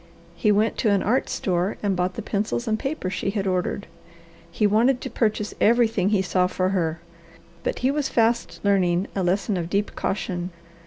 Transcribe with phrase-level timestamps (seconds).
[0.35, 3.85] He went to an art store and bought the pencils and paper she had ordered.
[4.49, 6.99] He wanted to purchase everything he saw for her,
[7.61, 10.49] but he was fast learning a lesson of deep caution.